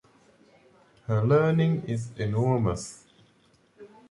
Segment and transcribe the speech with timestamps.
[1.05, 3.05] Her learning is enormous.